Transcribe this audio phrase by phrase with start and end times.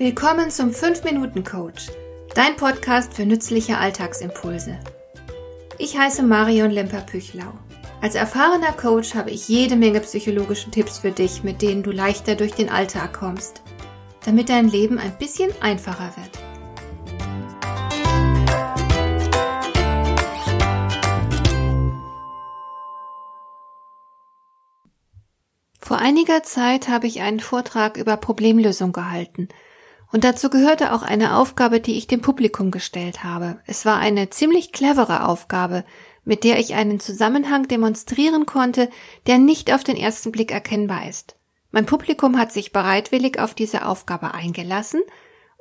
[0.00, 1.88] Willkommen zum 5-Minuten-Coach,
[2.34, 4.78] dein Podcast für nützliche Alltagsimpulse.
[5.76, 7.52] Ich heiße Marion Lemper-Püchlau.
[8.00, 12.34] Als erfahrener Coach habe ich jede Menge psychologische Tipps für dich, mit denen du leichter
[12.34, 13.60] durch den Alltag kommst,
[14.24, 16.30] damit dein Leben ein bisschen einfacher wird.
[25.78, 29.48] Vor einiger Zeit habe ich einen Vortrag über Problemlösung gehalten–
[30.12, 33.60] und dazu gehörte auch eine Aufgabe, die ich dem Publikum gestellt habe.
[33.66, 35.84] Es war eine ziemlich clevere Aufgabe,
[36.24, 38.90] mit der ich einen Zusammenhang demonstrieren konnte,
[39.26, 41.36] der nicht auf den ersten Blick erkennbar ist.
[41.70, 45.02] Mein Publikum hat sich bereitwillig auf diese Aufgabe eingelassen,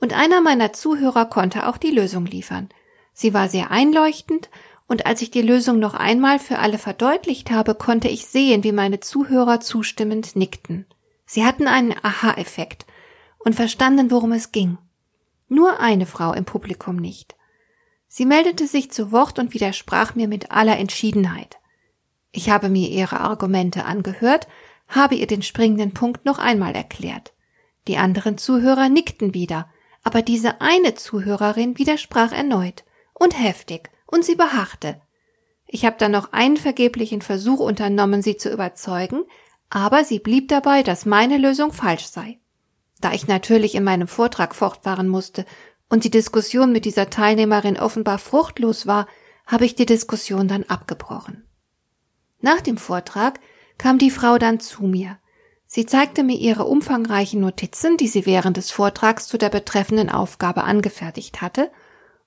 [0.00, 2.68] und einer meiner Zuhörer konnte auch die Lösung liefern.
[3.12, 4.48] Sie war sehr einleuchtend,
[4.86, 8.72] und als ich die Lösung noch einmal für alle verdeutlicht habe, konnte ich sehen, wie
[8.72, 10.86] meine Zuhörer zustimmend nickten.
[11.26, 12.86] Sie hatten einen Aha-Effekt–
[13.38, 14.78] und verstanden, worum es ging.
[15.48, 17.36] Nur eine Frau im Publikum nicht.
[18.06, 21.58] Sie meldete sich zu Wort und widersprach mir mit aller Entschiedenheit.
[22.32, 24.48] Ich habe mir ihre Argumente angehört,
[24.88, 27.32] habe ihr den springenden Punkt noch einmal erklärt.
[27.86, 29.68] Die anderen Zuhörer nickten wieder,
[30.02, 35.00] aber diese eine Zuhörerin widersprach erneut und heftig, und sie beharrte.
[35.66, 39.24] Ich habe dann noch einen vergeblichen Versuch unternommen, sie zu überzeugen,
[39.68, 42.38] aber sie blieb dabei, dass meine Lösung falsch sei.
[43.00, 45.44] Da ich natürlich in meinem Vortrag fortfahren musste
[45.88, 49.06] und die Diskussion mit dieser Teilnehmerin offenbar fruchtlos war,
[49.46, 51.44] habe ich die Diskussion dann abgebrochen.
[52.40, 53.40] Nach dem Vortrag
[53.78, 55.18] kam die Frau dann zu mir.
[55.66, 60.64] Sie zeigte mir ihre umfangreichen Notizen, die sie während des Vortrags zu der betreffenden Aufgabe
[60.64, 61.70] angefertigt hatte,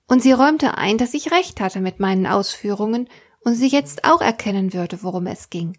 [0.06, 3.08] und sie räumte ein, dass ich recht hatte mit meinen Ausführungen
[3.40, 5.78] und sie jetzt auch erkennen würde, worum es ging.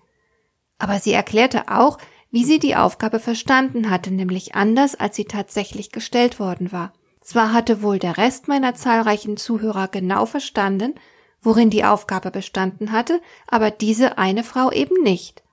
[0.77, 1.97] Aber sie erklärte auch,
[2.33, 6.91] wie sie die Aufgabe verstanden hatte, nämlich anders, als sie tatsächlich gestellt worden war.
[7.21, 10.95] Zwar hatte wohl der Rest meiner zahlreichen Zuhörer genau verstanden,
[11.43, 15.43] worin die Aufgabe bestanden hatte, aber diese eine Frau eben nicht.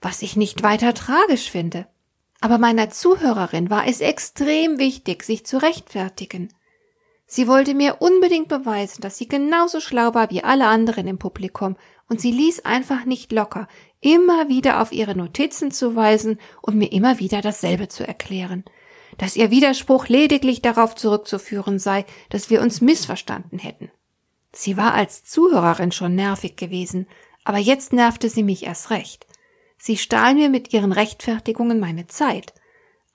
[0.00, 1.86] Was ich nicht weiter tragisch finde.
[2.40, 6.52] Aber meiner Zuhörerin war es extrem wichtig, sich zu rechtfertigen.
[7.28, 11.76] Sie wollte mir unbedingt beweisen, dass sie genauso schlau war wie alle anderen im Publikum,
[12.08, 13.68] und sie ließ einfach nicht locker,
[14.06, 18.64] immer wieder auf ihre Notizen zu weisen und mir immer wieder dasselbe zu erklären,
[19.18, 23.90] dass ihr Widerspruch lediglich darauf zurückzuführen sei, dass wir uns missverstanden hätten.
[24.52, 27.08] Sie war als Zuhörerin schon nervig gewesen,
[27.42, 29.26] aber jetzt nervte sie mich erst recht.
[29.76, 32.54] Sie stahl mir mit ihren Rechtfertigungen meine Zeit.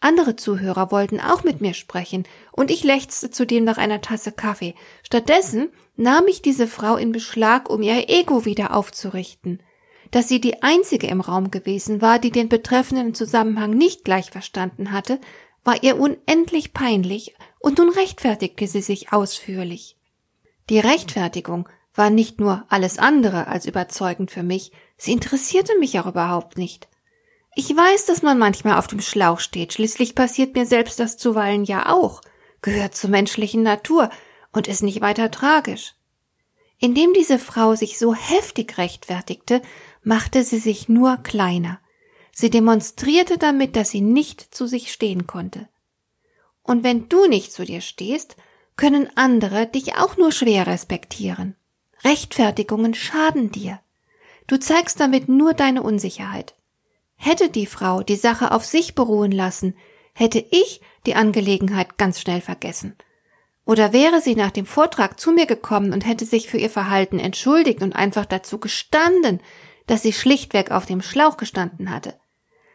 [0.01, 4.75] Andere Zuhörer wollten auch mit mir sprechen, und ich lechzte zudem nach einer Tasse Kaffee.
[5.03, 9.61] Stattdessen nahm ich diese Frau in Beschlag, um ihr Ego wieder aufzurichten.
[10.11, 14.91] Dass sie die einzige im Raum gewesen war, die den betreffenden Zusammenhang nicht gleich verstanden
[14.91, 15.19] hatte,
[15.63, 19.95] war ihr unendlich peinlich, und nun rechtfertigte sie sich ausführlich.
[20.69, 26.07] Die Rechtfertigung war nicht nur alles andere als überzeugend für mich, sie interessierte mich auch
[26.07, 26.87] überhaupt nicht.
[27.55, 31.65] Ich weiß, dass man manchmal auf dem Schlauch steht, schließlich passiert mir selbst das zuweilen
[31.65, 32.21] ja auch,
[32.61, 34.09] gehört zur menschlichen Natur
[34.53, 35.93] und ist nicht weiter tragisch.
[36.79, 39.61] Indem diese Frau sich so heftig rechtfertigte,
[40.03, 41.79] machte sie sich nur kleiner.
[42.31, 45.67] Sie demonstrierte damit, dass sie nicht zu sich stehen konnte.
[46.63, 48.37] Und wenn du nicht zu dir stehst,
[48.77, 51.55] können andere dich auch nur schwer respektieren.
[52.03, 53.79] Rechtfertigungen schaden dir.
[54.47, 56.55] Du zeigst damit nur deine Unsicherheit.
[57.15, 59.75] Hätte die Frau die Sache auf sich beruhen lassen,
[60.13, 62.95] hätte ich die Angelegenheit ganz schnell vergessen.
[63.65, 67.19] Oder wäre sie nach dem Vortrag zu mir gekommen und hätte sich für ihr Verhalten
[67.19, 69.39] entschuldigt und einfach dazu gestanden,
[69.87, 72.19] dass sie schlichtweg auf dem Schlauch gestanden hatte,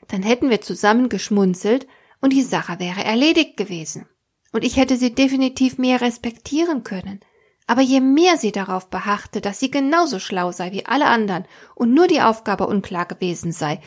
[0.09, 1.87] dann hätten wir zusammen geschmunzelt
[2.21, 4.09] und die Sache wäre erledigt gewesen.
[4.53, 7.21] Und ich hätte sie definitiv mehr respektieren können.
[7.67, 11.93] Aber je mehr sie darauf beharrte, dass sie genauso schlau sei wie alle anderen und
[11.93, 13.81] nur die Aufgabe unklar gewesen sei,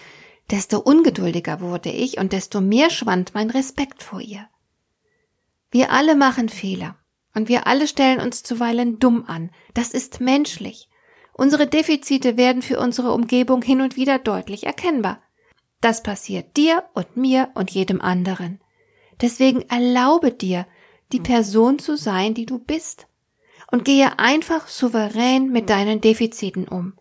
[0.51, 4.47] desto ungeduldiger wurde ich und desto mehr schwand mein Respekt vor ihr.
[5.71, 6.97] Wir alle machen Fehler
[7.33, 9.51] und wir alle stellen uns zuweilen dumm an.
[9.73, 10.89] Das ist menschlich.
[11.39, 15.21] Unsere Defizite werden für unsere Umgebung hin und wieder deutlich erkennbar.
[15.79, 18.59] Das passiert dir und mir und jedem anderen.
[19.21, 20.67] Deswegen erlaube dir,
[21.13, 23.07] die Person zu sein, die du bist.
[23.71, 26.95] Und gehe einfach souverän mit deinen Defiziten um.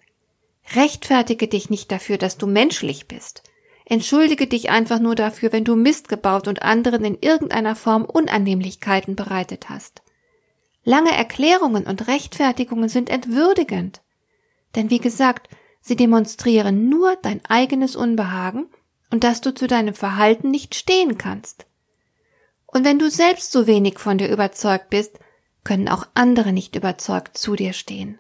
[0.73, 3.43] Rechtfertige dich nicht dafür, dass du menschlich bist.
[3.87, 9.17] Entschuldige dich einfach nur dafür, wenn du Mist gebaut und anderen in irgendeiner Form Unannehmlichkeiten
[9.17, 10.03] bereitet hast.
[10.85, 14.01] Lange Erklärungen und Rechtfertigungen sind entwürdigend.
[14.75, 15.49] Denn wie gesagt,
[15.81, 18.67] sie demonstrieren nur dein eigenes Unbehagen
[19.11, 21.67] und dass du zu deinem Verhalten nicht stehen kannst.
[22.67, 25.19] Und wenn du selbst so wenig von dir überzeugt bist,
[25.65, 28.19] können auch andere nicht überzeugt zu dir stehen.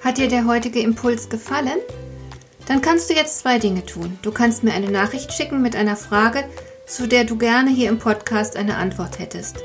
[0.00, 1.78] Hat dir der heutige Impuls gefallen?
[2.66, 4.18] Dann kannst du jetzt zwei Dinge tun.
[4.22, 6.48] Du kannst mir eine Nachricht schicken mit einer Frage,
[6.86, 9.64] zu der du gerne hier im Podcast eine Antwort hättest.